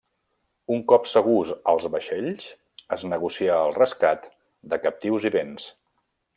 [0.75, 2.47] Un cop segurs als vaixells,
[2.97, 4.29] es negocià el rescat
[4.73, 5.71] de captius i béns.